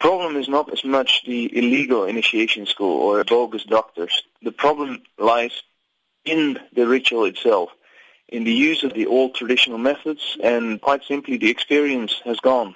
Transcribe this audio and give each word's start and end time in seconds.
problem 0.00 0.36
is 0.36 0.48
not 0.48 0.72
as 0.72 0.84
much 0.84 1.24
the 1.24 1.56
illegal 1.56 2.04
initiation 2.04 2.66
school 2.66 3.00
or 3.00 3.24
bogus 3.24 3.64
doctors. 3.64 4.22
The 4.42 4.52
problem 4.52 5.02
lies 5.18 5.62
in 6.24 6.58
the 6.74 6.86
ritual 6.86 7.24
itself, 7.24 7.70
in 8.28 8.44
the 8.44 8.52
use 8.52 8.82
of 8.82 8.94
the 8.94 9.06
old 9.06 9.34
traditional 9.34 9.78
methods, 9.78 10.36
and 10.42 10.80
quite 10.80 11.04
simply 11.04 11.36
the 11.36 11.50
experience 11.50 12.20
has 12.24 12.38
gone. 12.40 12.74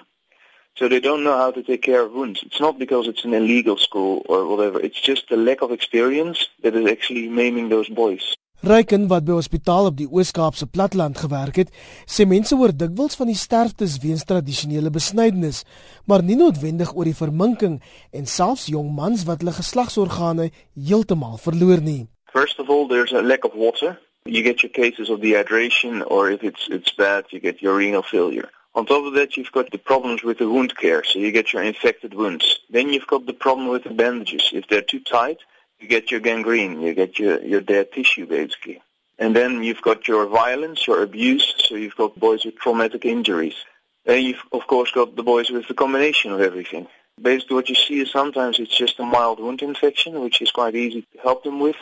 So 0.75 0.87
they 0.87 0.99
don't 0.99 1.23
know 1.23 1.37
how 1.37 1.51
to 1.51 1.61
take 1.61 1.83
care 1.83 2.01
of 2.01 2.13
wounds. 2.13 2.41
It's 2.43 2.59
not 2.59 2.79
because 2.79 3.07
it's 3.07 3.25
an 3.25 3.33
illegal 3.33 3.77
school 3.77 4.25
or 4.27 4.47
whatever. 4.47 4.79
It's 4.79 4.99
just 4.99 5.29
the 5.29 5.37
lack 5.37 5.61
of 5.61 5.71
experience 5.71 6.47
that 6.63 6.75
is 6.75 6.89
actually 6.89 7.29
maiming 7.29 7.69
those 7.69 7.89
boys. 7.89 8.35
Ryken 8.63 9.09
wat 9.11 9.25
by 9.27 9.33
hospitaal 9.35 9.89
op 9.89 9.97
die 9.99 10.05
Oos-Kaapse 10.07 10.69
platteland 10.71 11.17
gewerk 11.19 11.57
het, 11.59 11.71
sê 12.07 12.23
mense 12.23 12.55
hoor 12.55 12.71
dikwels 12.71 13.17
van 13.19 13.27
die 13.27 13.35
sterftes 13.35 13.97
weens 13.99 14.23
tradisionele 14.23 14.87
besnydenis, 14.87 15.65
maar 16.07 16.23
nie 16.23 16.37
noodwendig 16.39 16.93
oor 16.95 17.09
die 17.09 17.17
verminking 17.17 17.81
en 18.15 18.29
selfs 18.33 18.69
jong 18.71 18.93
mans 18.95 19.25
wat 19.27 19.43
hulle 19.43 19.51
geslagsorgane 19.57 20.47
heeltemal 20.79 21.35
verloor 21.43 21.83
nie. 21.83 22.05
First 22.31 22.63
of 22.63 22.71
all, 22.71 22.87
there's 22.87 23.11
a 23.11 23.19
lack 23.19 23.43
of 23.43 23.51
water. 23.51 23.97
You 24.23 24.47
get 24.47 24.63
your 24.63 24.71
cases 24.71 25.11
of 25.11 25.19
dehydration 25.19 25.99
or 26.07 26.31
if 26.31 26.47
it's 26.47 26.71
it's 26.71 26.95
bad, 26.95 27.27
you 27.35 27.43
get 27.43 27.59
your 27.59 27.75
renal 27.83 28.07
failure. 28.07 28.47
On 28.79 28.85
top 28.85 29.03
of 29.03 29.13
that, 29.19 29.35
you've 29.35 29.51
got 29.51 29.71
the 29.71 29.77
problems 29.91 30.23
with 30.23 30.37
the 30.37 30.47
wound 30.47 30.77
care, 30.79 31.03
so 31.03 31.19
you 31.19 31.35
get 31.35 31.51
your 31.51 31.63
infected 31.63 32.13
wounds. 32.13 32.61
Then 32.69 32.95
you've 32.95 33.11
got 33.11 33.25
the 33.25 33.35
problem 33.35 33.67
with 33.67 33.83
the 33.83 33.93
bandages. 33.93 34.51
If 34.53 34.69
they're 34.69 34.87
too 34.87 35.03
tight, 35.03 35.43
you 35.83 35.89
get 35.89 36.09
your 36.09 36.21
gangrene, 36.21 36.81
you 36.81 36.93
get 36.93 37.19
your, 37.19 37.43
your 37.43 37.61
dead 37.61 37.91
tissue 37.91 38.25
basically. 38.25 38.81
And 39.19 39.35
then 39.35 39.63
you've 39.63 39.81
got 39.81 40.07
your 40.07 40.25
violence, 40.25 40.87
your 40.87 41.03
abuse, 41.03 41.53
so 41.57 41.75
you've 41.75 41.95
got 41.95 42.19
boys 42.19 42.45
with 42.45 42.55
traumatic 42.55 43.05
injuries. 43.05 43.55
Then 44.05 44.23
you've 44.23 44.43
of 44.51 44.65
course 44.67 44.91
got 44.91 45.15
the 45.15 45.23
boys 45.23 45.49
with 45.49 45.67
the 45.67 45.73
combination 45.73 46.31
of 46.31 46.41
everything. 46.41 46.87
Basically 47.21 47.55
what 47.55 47.69
you 47.69 47.75
see 47.75 47.99
is 47.99 48.11
sometimes 48.11 48.59
it's 48.59 48.75
just 48.75 48.99
a 48.99 49.05
mild 49.05 49.39
wound 49.39 49.61
infection, 49.61 50.19
which 50.21 50.41
is 50.41 50.51
quite 50.51 50.75
easy 50.75 51.01
to 51.01 51.19
help 51.21 51.43
them 51.43 51.59
with. 51.59 51.75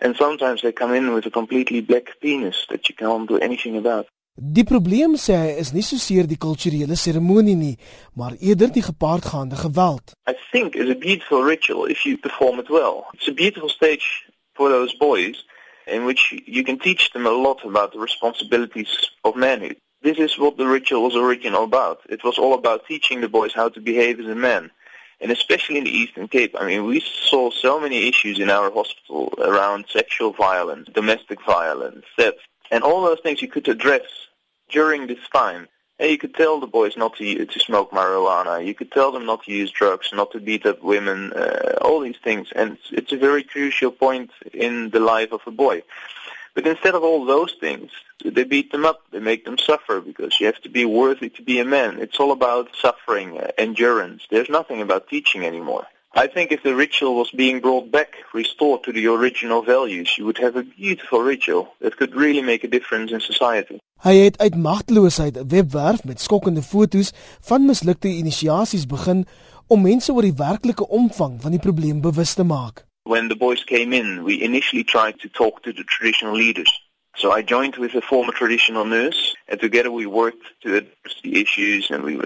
And 0.00 0.16
sometimes 0.16 0.62
they 0.62 0.72
come 0.72 0.94
in 0.94 1.12
with 1.12 1.26
a 1.26 1.30
completely 1.30 1.80
black 1.80 2.20
penis 2.20 2.66
that 2.70 2.88
you 2.88 2.94
can't 2.94 3.28
do 3.28 3.38
anything 3.38 3.76
about. 3.76 4.06
Die 4.36 4.64
probleem 4.68 5.14
sê 5.16 5.32
hy 5.32 5.52
is 5.62 5.70
nie 5.72 5.80
so 5.80 5.96
seer 5.96 6.26
die 6.28 6.36
kulturele 6.36 6.96
seremonie 7.00 7.54
nie, 7.56 7.78
maar 8.20 8.34
eerder 8.36 8.68
die 8.68 8.82
gepaardgaande 8.84 9.56
geweld. 9.56 10.12
I 10.28 10.34
think 10.52 10.76
is 10.76 10.90
a 10.90 10.94
beautiful 10.94 11.42
ritual 11.42 11.86
if 11.88 12.04
you 12.04 12.18
perform 12.18 12.58
it 12.58 12.68
well. 12.68 13.06
It's 13.14 13.28
a 13.28 13.32
beautiful 13.32 13.70
stage 13.70 14.28
for 14.52 14.68
those 14.68 14.92
boys 14.98 15.46
in 15.86 16.04
which 16.04 16.34
you 16.44 16.62
can 16.64 16.78
teach 16.78 17.12
them 17.12 17.24
a 17.24 17.30
lot 17.30 17.64
about 17.64 17.92
the 17.92 17.98
responsibilities 17.98 19.10
of 19.24 19.36
manhood. 19.36 19.76
This 20.02 20.18
is 20.18 20.38
what 20.38 20.58
the 20.58 20.66
ritual 20.66 21.04
was 21.04 21.16
original 21.16 21.64
about. 21.64 22.00
It 22.10 22.22
was 22.22 22.36
all 22.36 22.52
about 22.52 22.86
teaching 22.86 23.22
the 23.22 23.28
boys 23.28 23.54
how 23.54 23.70
to 23.70 23.80
behave 23.80 24.20
as 24.20 24.26
a 24.26 24.34
man. 24.34 24.70
And 25.18 25.32
especially 25.32 25.78
in 25.78 25.84
the 25.84 25.96
Eastern 25.96 26.28
Cape, 26.28 26.54
I 26.60 26.66
mean, 26.66 26.84
we 26.84 27.00
saw 27.00 27.50
so 27.50 27.80
many 27.80 28.06
issues 28.06 28.38
in 28.38 28.50
our 28.50 28.70
hospital 28.70 29.32
around 29.38 29.86
sexual 29.88 30.32
violence, 30.32 30.90
domestic 30.92 31.38
violence, 31.46 32.04
theft, 32.18 32.46
and 32.70 32.82
all 32.82 33.02
those 33.02 33.20
things 33.20 33.42
you 33.42 33.48
could 33.48 33.68
address 33.68 34.02
during 34.68 35.06
this 35.06 35.26
time. 35.32 35.68
And 35.98 36.10
you 36.10 36.18
could 36.18 36.34
tell 36.34 36.60
the 36.60 36.66
boys 36.66 36.94
not 36.96 37.16
to 37.16 37.46
to 37.46 37.60
smoke 37.60 37.90
marijuana. 37.90 38.64
You 38.64 38.74
could 38.74 38.92
tell 38.92 39.12
them 39.12 39.24
not 39.24 39.44
to 39.44 39.52
use 39.52 39.70
drugs, 39.70 40.10
not 40.12 40.30
to 40.32 40.40
beat 40.40 40.66
up 40.66 40.82
women, 40.82 41.32
uh, 41.32 41.78
all 41.80 42.00
these 42.00 42.18
things. 42.22 42.48
And 42.54 42.72
it's, 42.72 42.90
it's 42.92 43.12
a 43.12 43.16
very 43.16 43.42
crucial 43.42 43.90
point 43.90 44.30
in 44.52 44.90
the 44.90 45.00
life 45.00 45.32
of 45.32 45.40
a 45.46 45.50
boy. 45.50 45.82
But 46.54 46.66
instead 46.66 46.94
of 46.94 47.02
all 47.02 47.24
those 47.24 47.54
things, 47.60 47.90
they 48.24 48.44
beat 48.44 48.72
them 48.72 48.84
up. 48.84 49.02
They 49.10 49.20
make 49.20 49.44
them 49.44 49.58
suffer 49.58 50.00
because 50.00 50.38
you 50.40 50.46
have 50.46 50.60
to 50.62 50.70
be 50.70 50.84
worthy 50.84 51.28
to 51.30 51.42
be 51.42 51.60
a 51.60 51.64
man. 51.64 51.98
It's 51.98 52.18
all 52.18 52.32
about 52.32 52.74
suffering, 52.74 53.38
uh, 53.38 53.52
endurance. 53.56 54.26
There's 54.30 54.48
nothing 54.48 54.80
about 54.80 55.08
teaching 55.08 55.44
anymore. 55.44 55.86
I 56.18 56.26
think 56.26 56.50
if 56.50 56.62
the 56.62 56.74
ritual 56.74 57.14
was 57.14 57.30
being 57.30 57.60
brought 57.60 57.90
back, 57.90 58.16
restored 58.32 58.82
to 58.84 58.92
the 58.92 59.06
original 59.06 59.62
values, 59.62 60.16
you 60.16 60.24
would 60.24 60.38
have 60.38 60.56
a 60.56 60.62
beautiful 60.62 61.20
ritual 61.20 61.74
that 61.80 61.98
could 61.98 62.14
really 62.14 62.40
make 62.40 62.64
a 62.64 62.68
difference 62.68 63.12
in 63.12 63.20
society. 63.20 63.76
Hy 64.00 64.14
het 64.16 64.38
uit 64.38 64.56
magteloosheid 64.56 65.36
'n 65.36 65.48
webwerf 65.48 66.04
met 66.04 66.20
skokkende 66.20 66.62
foto's 66.62 67.12
van 67.40 67.64
mislukte 67.64 68.08
inisiasies 68.08 68.86
begin 68.86 69.26
om 69.66 69.82
mense 69.82 70.12
oor 70.12 70.22
die 70.22 70.36
werklike 70.36 70.88
omvang 70.88 71.42
van 71.42 71.50
die 71.50 71.60
probleem 71.60 72.00
bewus 72.00 72.34
te 72.34 72.44
maak. 72.44 72.84
When 73.02 73.28
the 73.28 73.36
boys 73.36 73.64
came 73.64 73.96
in, 73.96 74.24
we 74.24 74.40
initially 74.42 74.84
tried 74.84 75.18
to 75.18 75.28
talk 75.28 75.62
to 75.62 75.72
the 75.72 75.84
traditional 75.84 76.36
leaders. 76.36 76.85
So 77.16 77.32
I 77.32 77.40
joined 77.40 77.76
with 77.76 77.94
a 77.94 78.02
former 78.02 78.32
traditional 78.32 78.84
nurse, 78.84 79.34
and 79.48 79.58
together 79.58 79.90
we 79.90 80.04
worked 80.04 80.44
to 80.62 80.76
address 80.76 81.14
the 81.22 81.40
issues, 81.40 81.90
and 81.90 82.04
we 82.04 82.16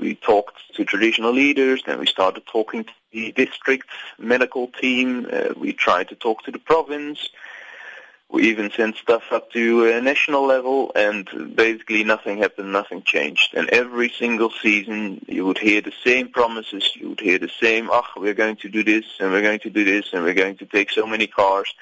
we 0.00 0.16
talked 0.16 0.74
to 0.74 0.84
traditional 0.84 1.32
leaders. 1.32 1.84
Then 1.86 2.00
we 2.00 2.06
started 2.06 2.44
talking 2.46 2.82
to 2.82 2.90
the 3.12 3.30
district 3.30 3.86
medical 4.18 4.66
team. 4.66 5.28
Uh, 5.32 5.54
we 5.56 5.72
tried 5.72 6.08
to 6.08 6.16
talk 6.16 6.42
to 6.44 6.50
the 6.50 6.58
province. 6.58 7.28
We 8.28 8.48
even 8.48 8.72
sent 8.72 8.96
stuff 8.96 9.24
up 9.30 9.52
to 9.52 9.86
a 9.86 10.00
national 10.00 10.46
level, 10.46 10.90
and 10.96 11.28
basically 11.54 12.02
nothing 12.02 12.38
happened, 12.38 12.72
nothing 12.72 13.02
changed. 13.02 13.54
And 13.54 13.68
every 13.70 14.08
single 14.08 14.50
season, 14.50 15.24
you 15.28 15.46
would 15.46 15.58
hear 15.58 15.80
the 15.80 15.94
same 16.04 16.28
promises. 16.28 16.90
You 16.96 17.10
would 17.10 17.20
hear 17.20 17.38
the 17.38 17.54
same, 17.60 17.88
"Ah, 17.88 18.04
oh, 18.16 18.20
we're 18.20 18.40
going 18.42 18.56
to 18.56 18.68
do 18.68 18.82
this, 18.82 19.06
and 19.20 19.30
we're 19.30 19.42
going 19.42 19.60
to 19.60 19.70
do 19.70 19.84
this, 19.84 20.12
and 20.12 20.24
we're 20.24 20.42
going 20.44 20.56
to 20.56 20.66
take 20.66 20.90
so 20.90 21.06
many 21.06 21.28
cars." 21.28 21.72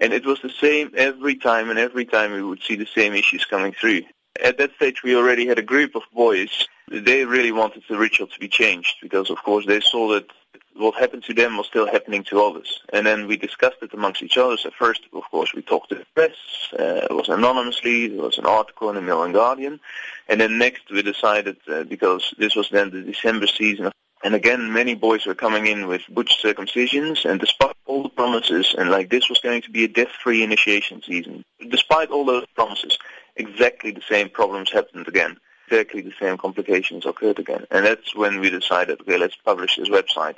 And 0.00 0.12
it 0.14 0.24
was 0.24 0.40
the 0.40 0.50
same 0.50 0.90
every 0.96 1.36
time, 1.36 1.68
and 1.70 1.78
every 1.78 2.06
time 2.06 2.32
we 2.32 2.42
would 2.42 2.62
see 2.62 2.74
the 2.74 2.86
same 2.86 3.12
issues 3.14 3.44
coming 3.44 3.72
through. 3.72 4.02
At 4.42 4.56
that 4.58 4.74
stage, 4.76 5.02
we 5.02 5.14
already 5.14 5.46
had 5.46 5.58
a 5.58 5.62
group 5.62 5.94
of 5.94 6.02
boys. 6.14 6.66
They 6.90 7.24
really 7.24 7.52
wanted 7.52 7.82
the 7.88 7.98
ritual 7.98 8.26
to 8.28 8.38
be 8.38 8.48
changed 8.48 8.94
because, 9.02 9.28
of 9.28 9.42
course, 9.42 9.66
they 9.66 9.80
saw 9.80 10.08
that 10.14 10.26
what 10.74 10.94
happened 10.94 11.24
to 11.24 11.34
them 11.34 11.58
was 11.58 11.66
still 11.66 11.86
happening 11.86 12.24
to 12.24 12.42
others. 12.42 12.80
And 12.92 13.06
then 13.06 13.26
we 13.26 13.36
discussed 13.36 13.82
it 13.82 13.92
amongst 13.92 14.22
each 14.22 14.38
other. 14.38 14.56
So 14.56 14.70
first, 14.78 15.02
of 15.12 15.24
course, 15.30 15.52
we 15.54 15.62
talked 15.62 15.90
to 15.90 15.96
the 15.96 16.06
press. 16.14 16.36
Uh, 16.72 17.06
it 17.10 17.14
was 17.14 17.28
anonymously. 17.28 18.08
There 18.08 18.22
was 18.22 18.38
an 18.38 18.46
article 18.46 18.88
in 18.88 18.94
the 18.94 19.02
Mail 19.02 19.22
and 19.22 19.34
Guardian. 19.34 19.80
And 20.28 20.40
then 20.40 20.56
next, 20.56 20.90
we 20.90 21.02
decided, 21.02 21.58
uh, 21.70 21.84
because 21.84 22.34
this 22.38 22.56
was 22.56 22.70
then 22.70 22.90
the 22.90 23.02
December 23.02 23.46
season 23.46 23.92
and 24.22 24.34
again, 24.34 24.72
many 24.72 24.94
boys 24.94 25.26
were 25.26 25.34
coming 25.34 25.66
in 25.66 25.86
with 25.86 26.02
butch 26.10 26.42
circumcisions, 26.42 27.24
and 27.24 27.40
despite 27.40 27.76
all 27.86 28.02
the 28.02 28.08
promises, 28.10 28.74
and 28.76 28.90
like 28.90 29.10
this 29.10 29.28
was 29.28 29.40
going 29.40 29.62
to 29.62 29.70
be 29.70 29.84
a 29.84 29.88
death-free 29.88 30.42
initiation 30.42 31.02
season, 31.02 31.44
despite 31.70 32.10
all 32.10 32.24
those 32.24 32.46
promises, 32.54 32.98
exactly 33.36 33.90
the 33.90 34.02
same 34.08 34.28
problems 34.28 34.70
happened 34.70 35.08
again. 35.08 35.38
Exactly 35.70 36.00
the 36.00 36.12
same 36.20 36.36
complications 36.36 37.06
occurred 37.06 37.38
again. 37.38 37.64
And 37.70 37.86
that's 37.86 38.14
when 38.14 38.40
we 38.40 38.50
decided, 38.50 39.00
okay, 39.02 39.16
let's 39.16 39.36
publish 39.36 39.76
this 39.76 39.88
website. 39.88 40.36